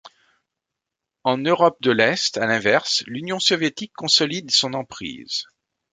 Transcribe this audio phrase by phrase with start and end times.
[1.23, 5.43] En Europe de l'est, à l'inverse, l'Union soviétique consolide son emprise.